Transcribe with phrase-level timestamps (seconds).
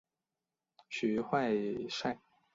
[0.89, 1.53] 学坏
[1.87, 2.19] 晒！